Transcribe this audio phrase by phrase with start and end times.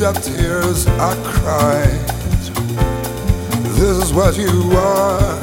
[0.00, 2.00] Just tears I cried.
[3.76, 5.38] This is what you are.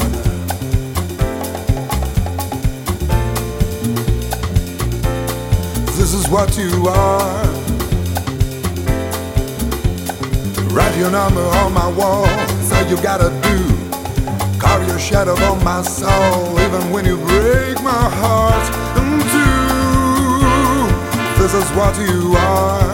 [5.96, 7.44] This is what you are.
[10.74, 12.26] Write your number on my wall,
[12.64, 14.60] so you gotta do.
[14.60, 18.68] Carve your shadow on my soul, even when you break my heart
[18.98, 20.88] in two.
[21.44, 22.87] This is what you are.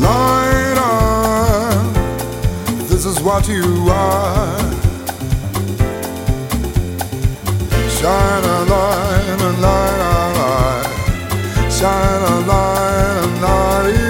[0.00, 1.92] Light on.
[2.88, 4.58] This is what you are.
[7.88, 11.72] Shine a light, a light, a light.
[11.72, 14.03] Shine a light, a light,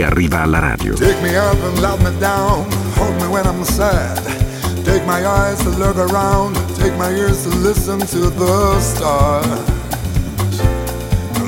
[0.00, 0.94] che arriva alla radio.
[0.94, 2.64] Take me up and let me down.
[2.96, 4.16] Hold me when I'm sad.
[4.82, 6.56] Take my eyes to look around.
[6.76, 9.46] Take my ears to listen to the stars.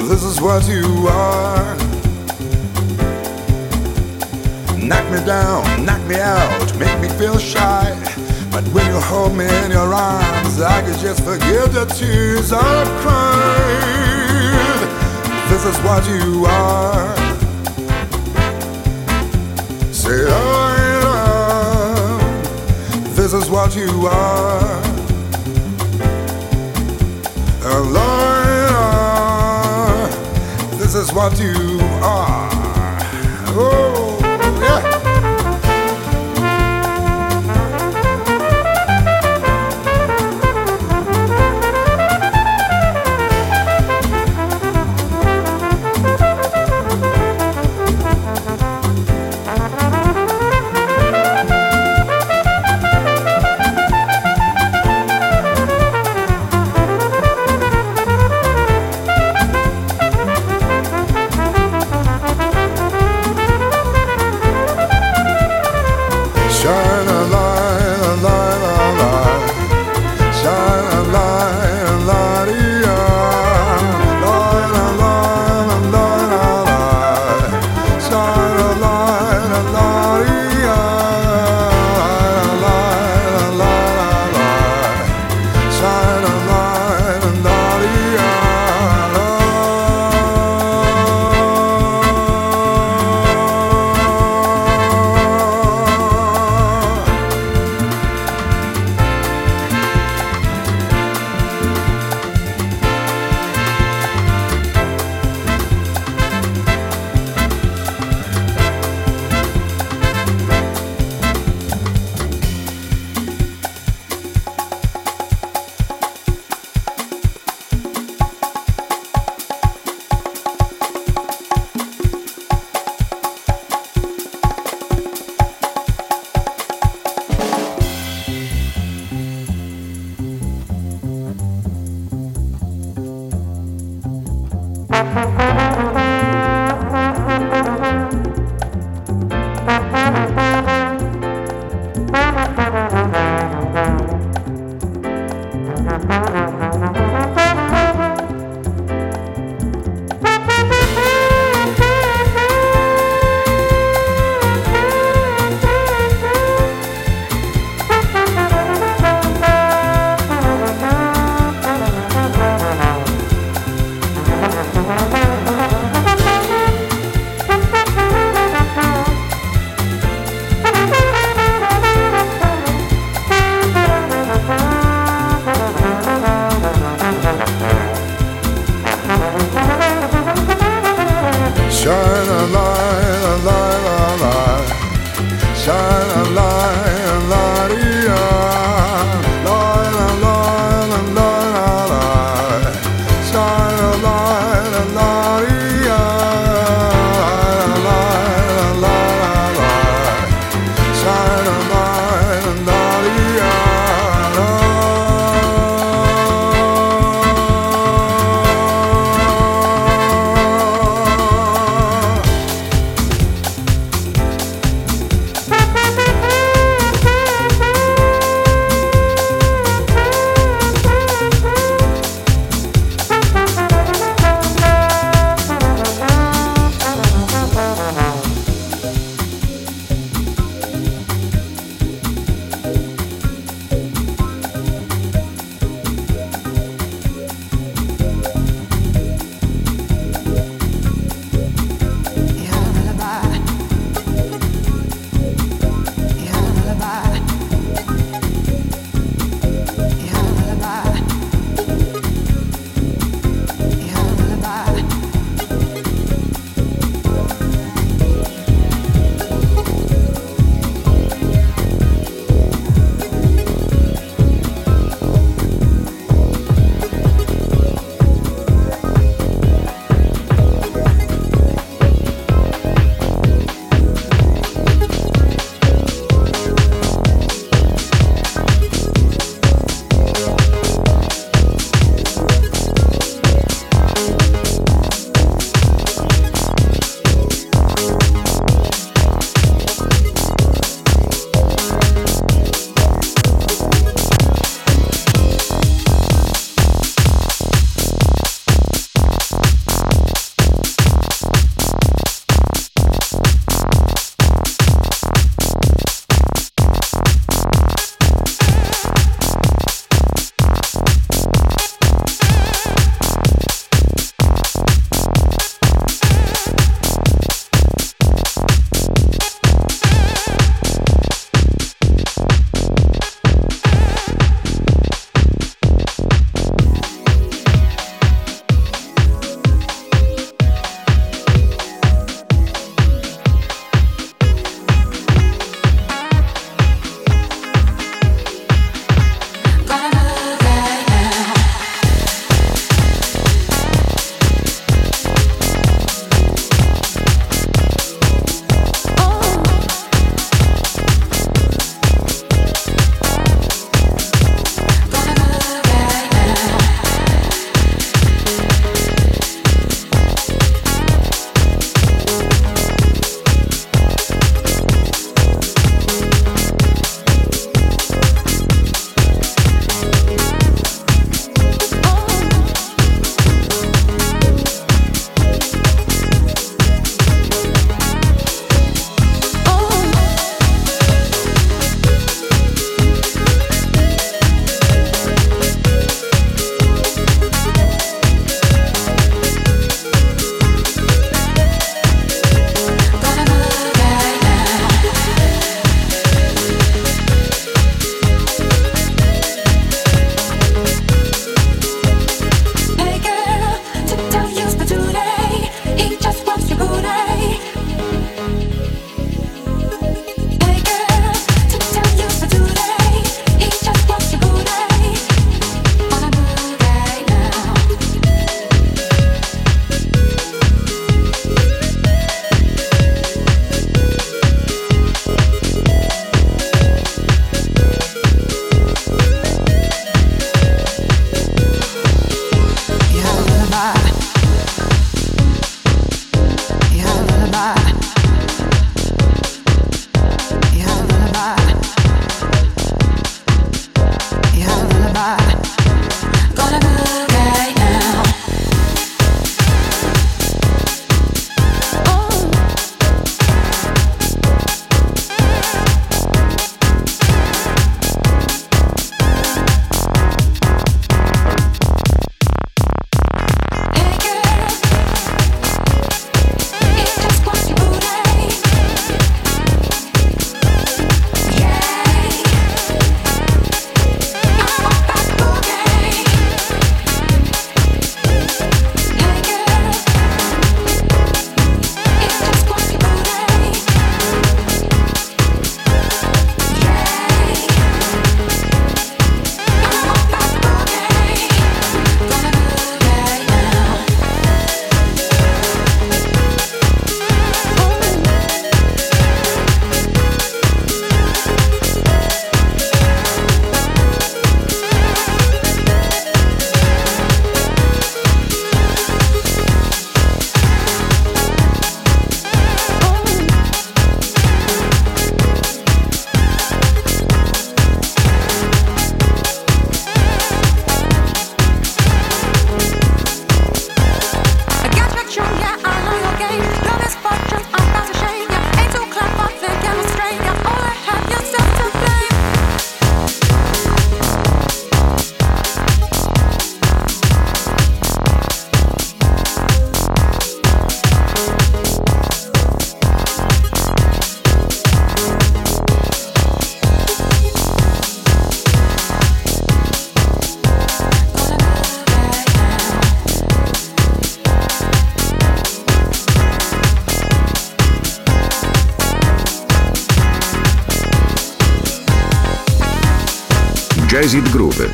[0.06, 1.76] This is what you are.
[4.76, 7.96] Knock me down, knock me out, make me feel shy.
[8.50, 12.88] But when you hold me in your arms, I could just forget the tears I've
[13.00, 14.88] cried.
[15.48, 17.11] This is what you are.
[20.14, 21.12] Am.
[23.14, 24.82] This is what you are.
[27.92, 28.72] Liar.
[30.78, 32.50] This is what you are.
[33.54, 33.91] Oh,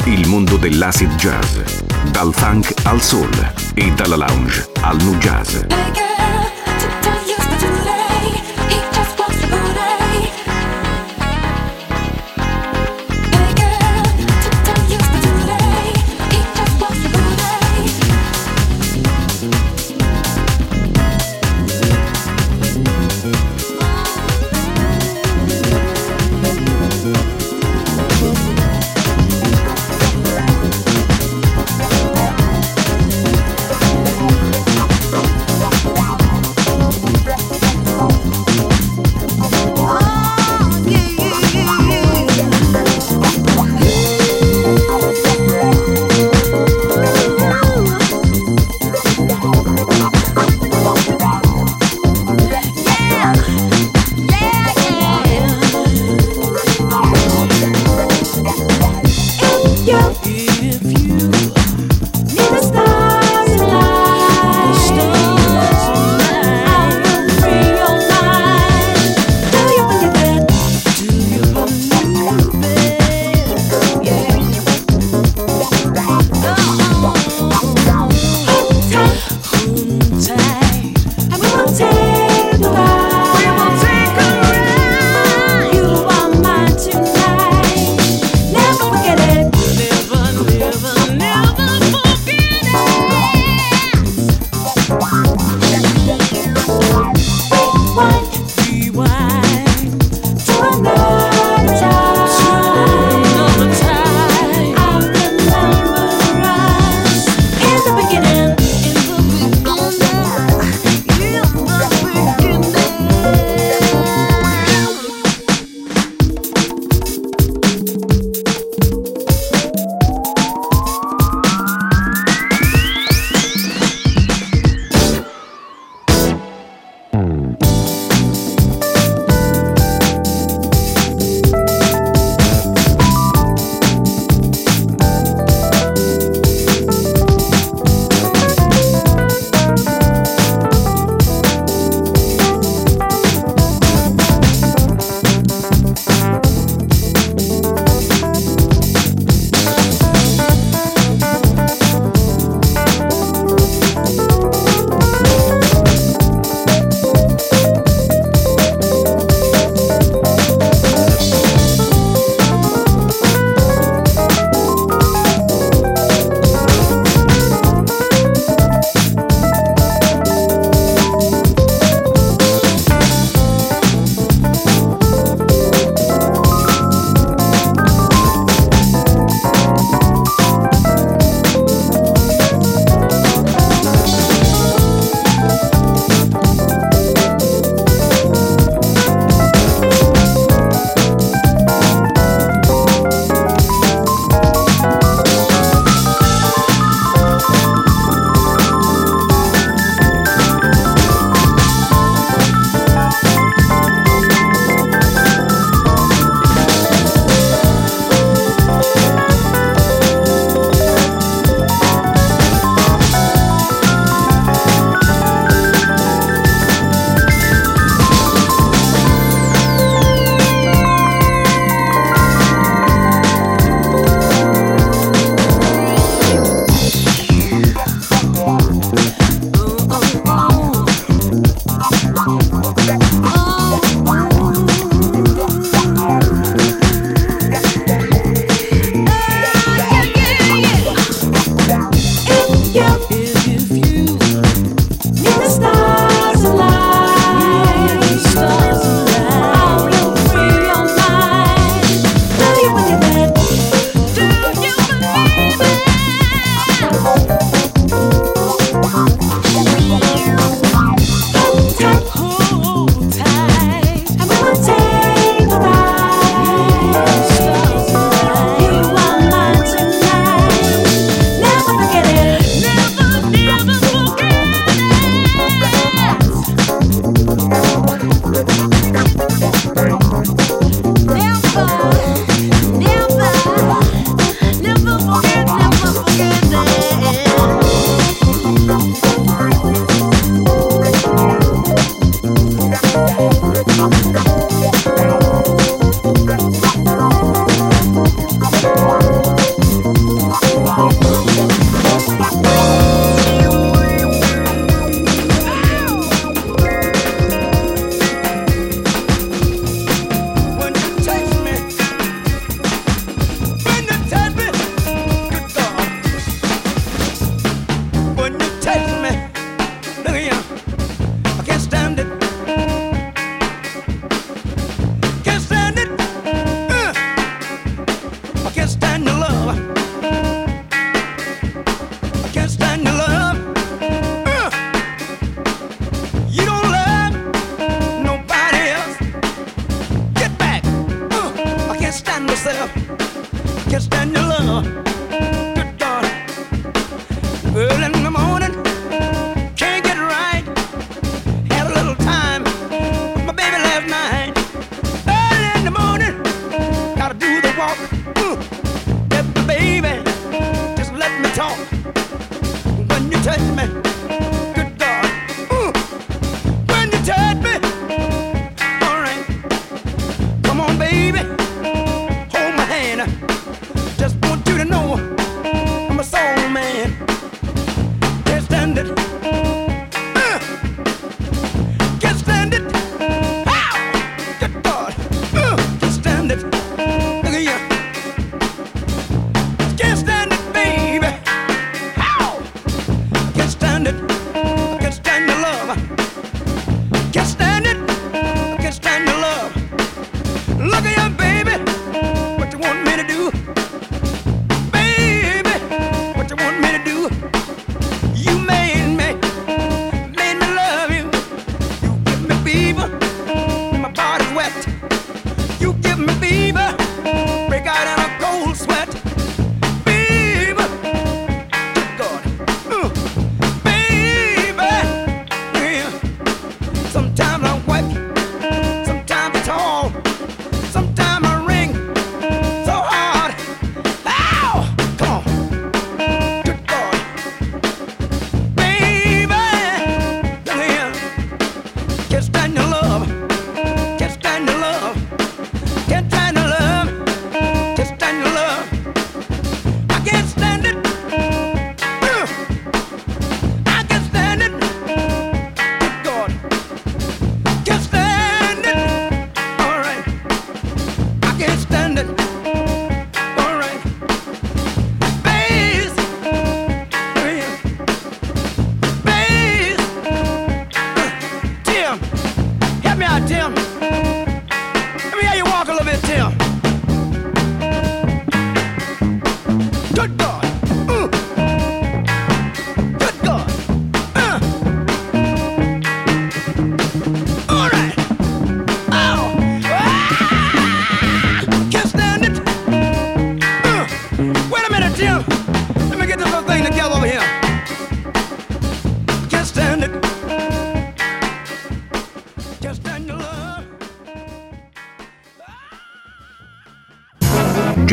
[0.05, 1.59] Il mondo dell'acid jazz.
[2.11, 6.08] Dal funk al soul e dalla lounge al nu jazz.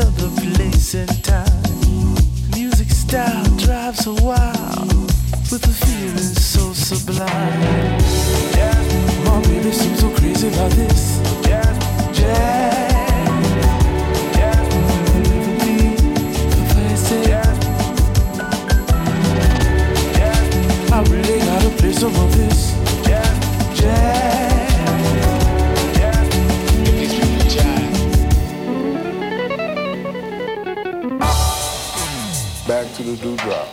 [0.00, 2.14] Another place and time.
[2.54, 4.92] Music style drives her wild
[5.50, 7.28] with a feeling so sublime.
[9.24, 11.20] My baby seems so crazy about this.
[22.00, 22.39] some of this Back to
[33.10, 33.66] the dewdrop.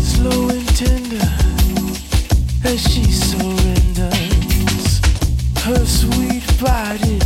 [0.00, 1.28] Slow and tender
[2.64, 5.00] as she surrenders
[5.64, 7.18] her sweet body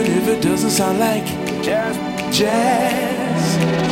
[0.00, 1.24] even if it doesn't sound like
[1.62, 1.96] jazz.
[2.36, 3.87] jazz.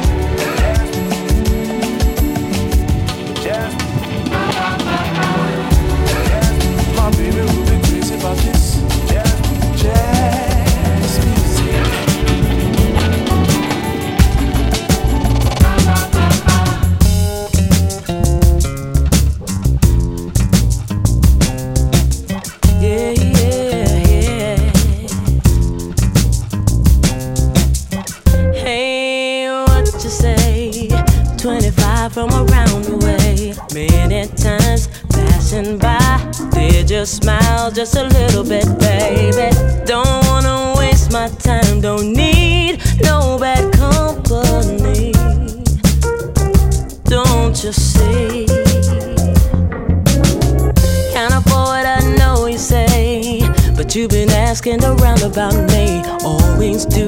[55.37, 56.03] about me.
[56.25, 57.07] Always do,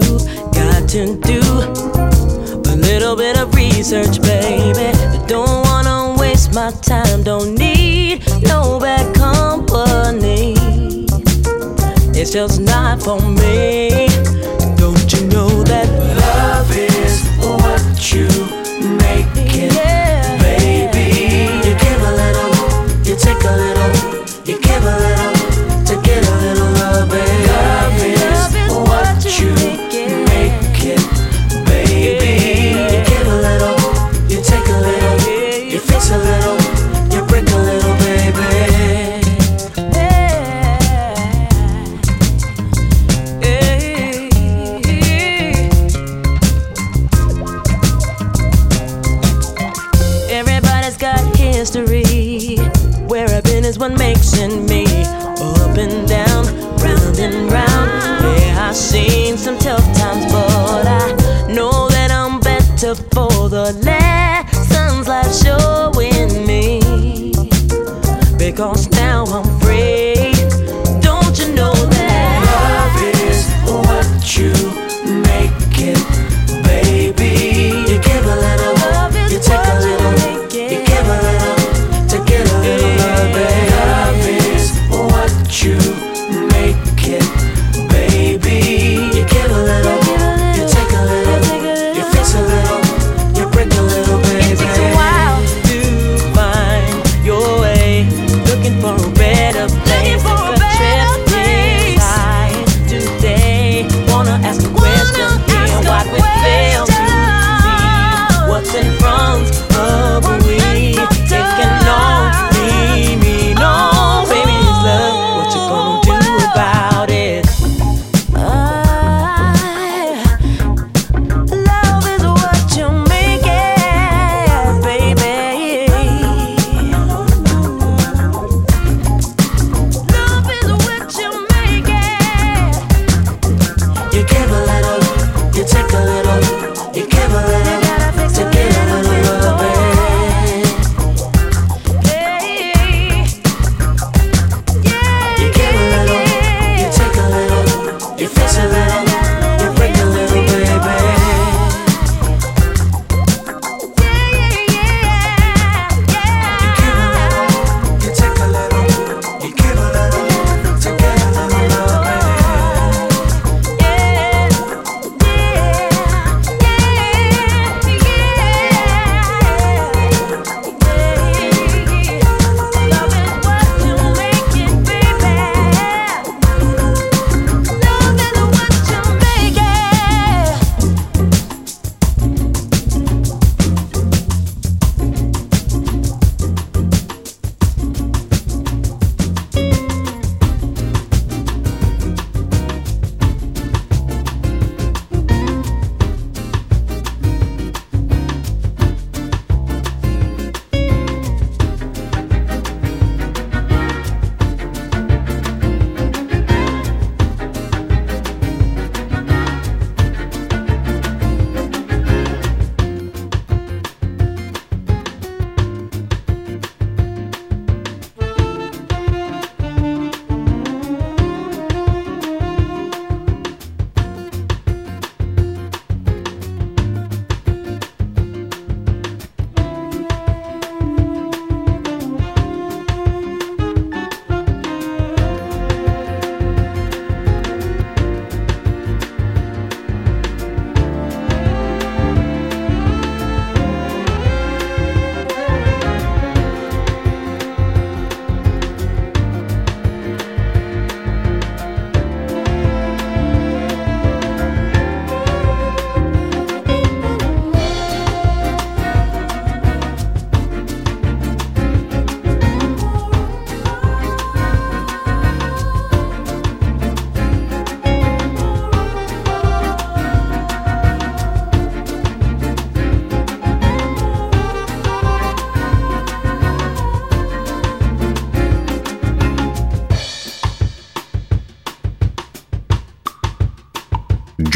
[0.52, 1.40] got to do
[2.70, 4.92] a little bit of research, baby.
[5.26, 10.52] Don't wanna waste my time, don't need no bad company.
[12.14, 14.08] It's just not for me.
[14.76, 15.88] Don't you know that
[16.20, 18.28] love is what you
[18.98, 19.72] make it?
[19.72, 19.97] Yeah.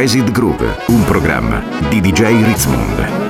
[0.00, 3.20] Jazzed Groove, un programma di DJ Ritzmond.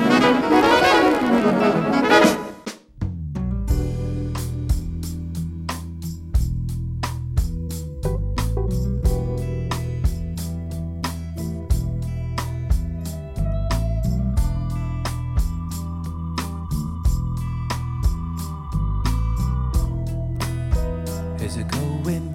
[22.01, 22.30] capable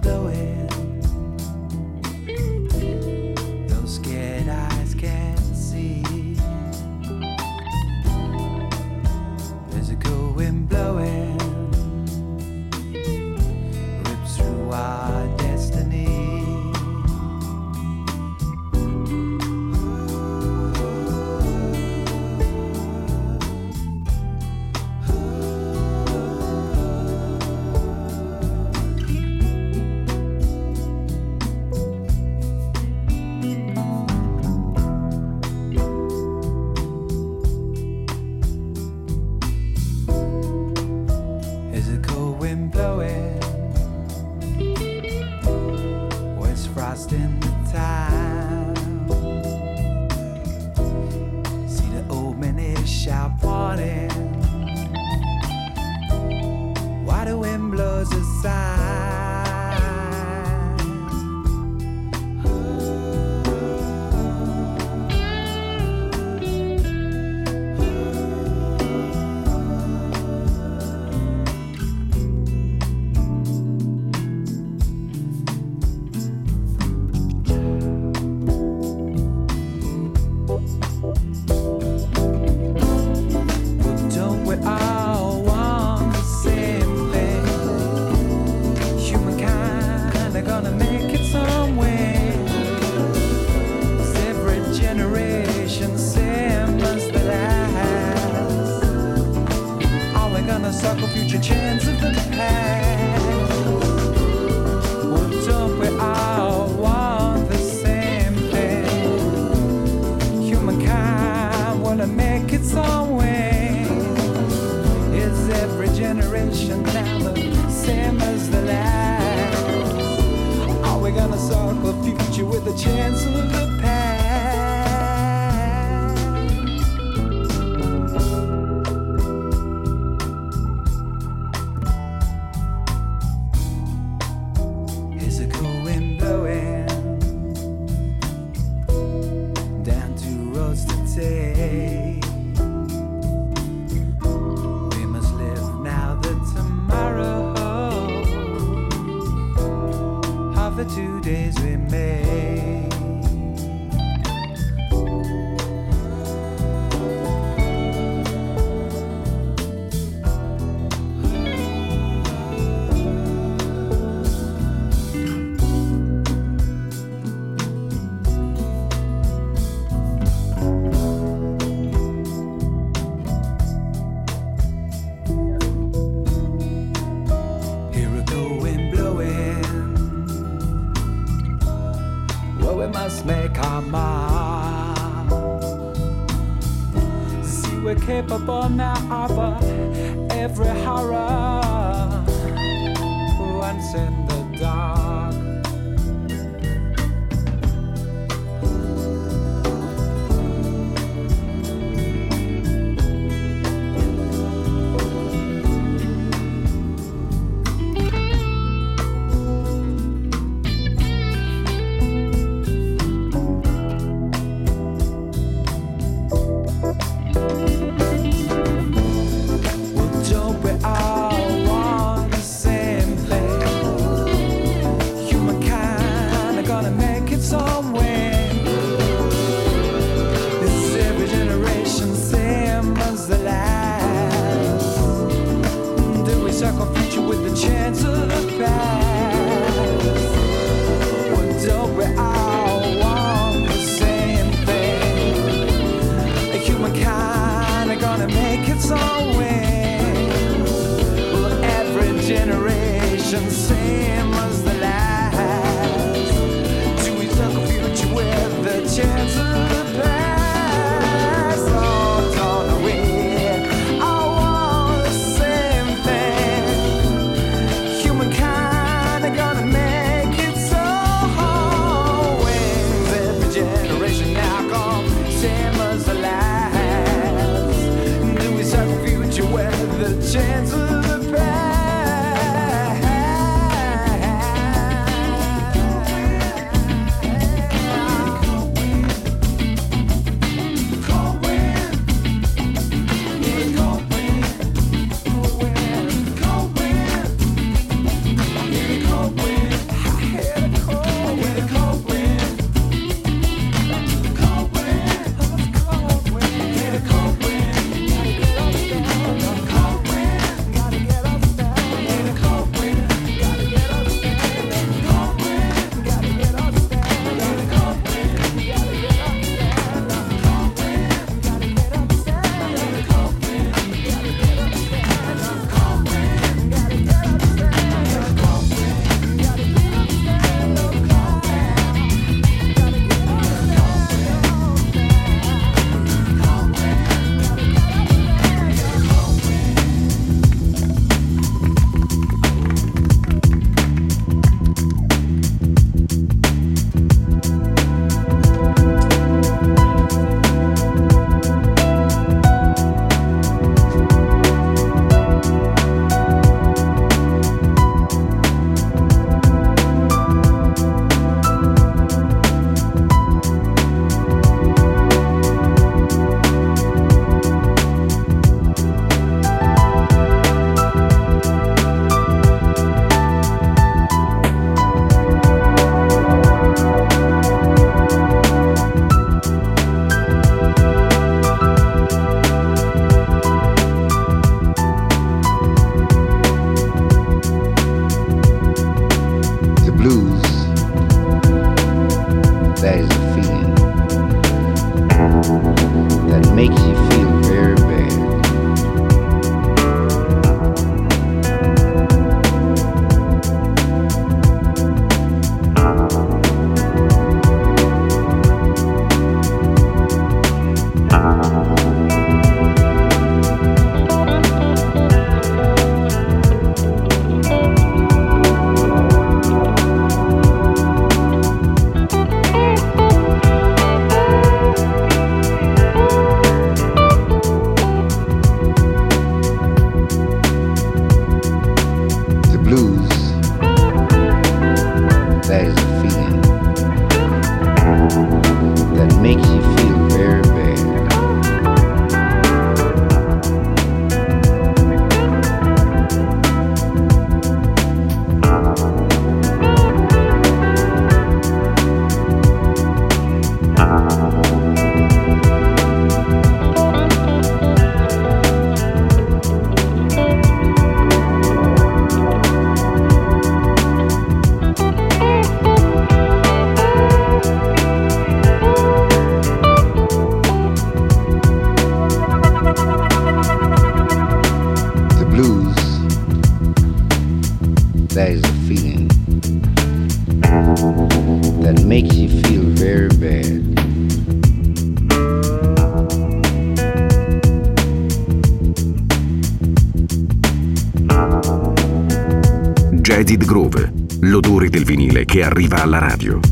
[495.96, 496.45] alla radio.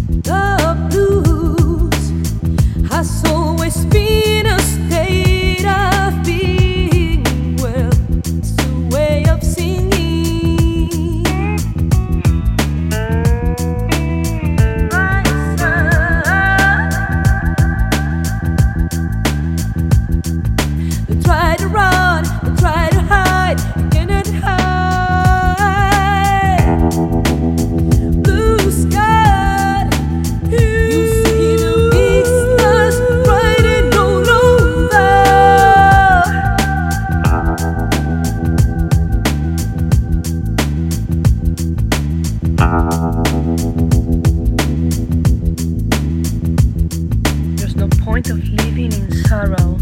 [48.14, 49.76] point of living in sorrow.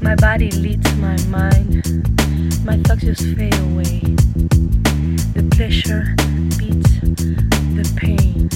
[0.00, 1.82] My body leads my mind.
[2.64, 3.98] My thoughts just fade away.
[5.34, 6.14] The pleasure
[6.56, 7.00] beats
[7.74, 8.48] the pain.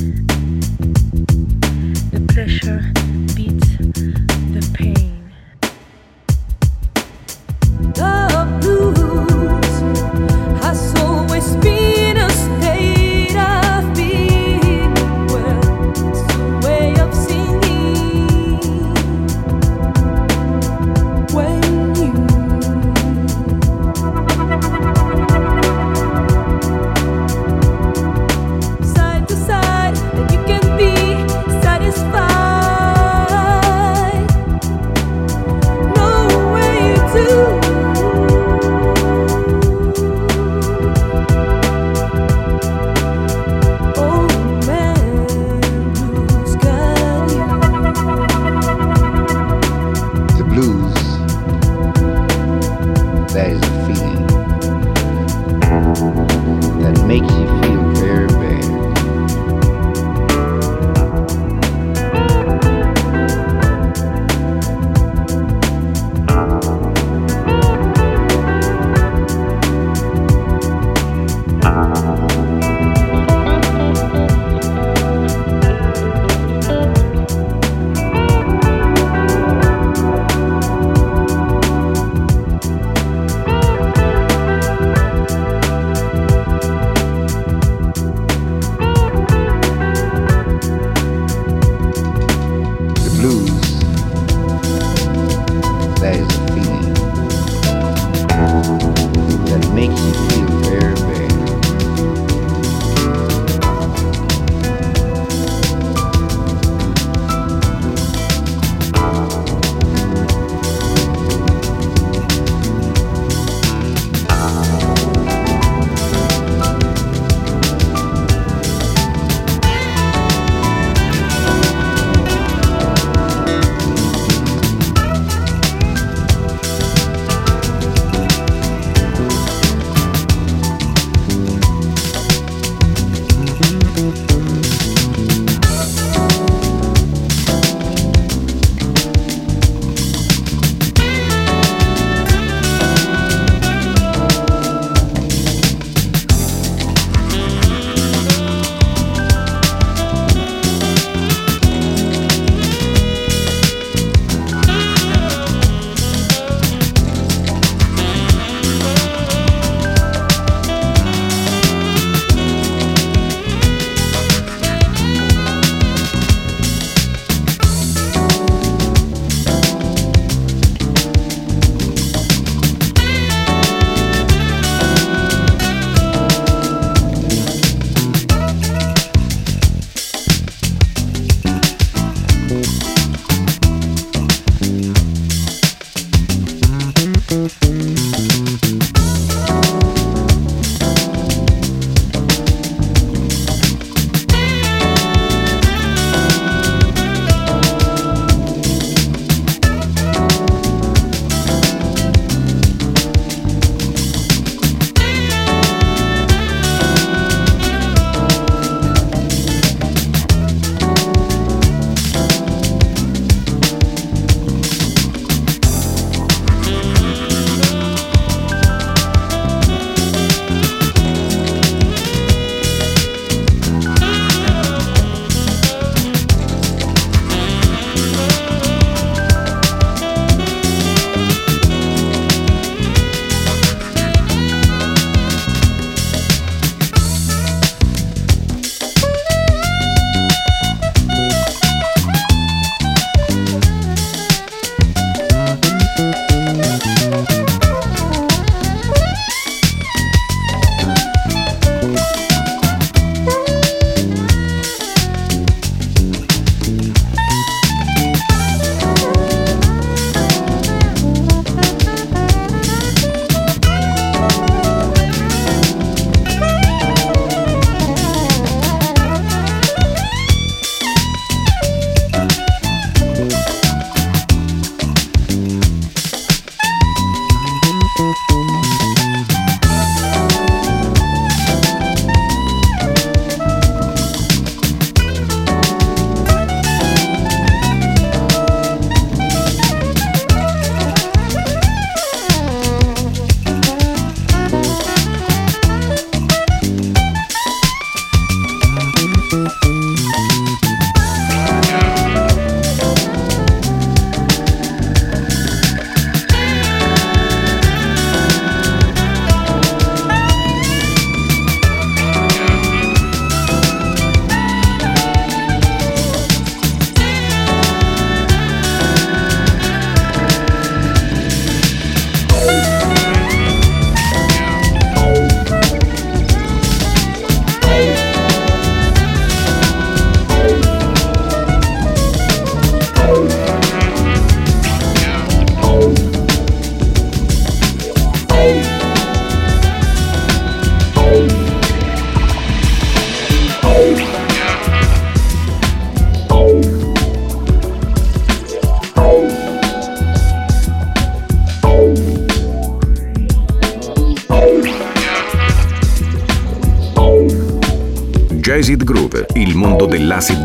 [2.12, 3.07] The pleasure.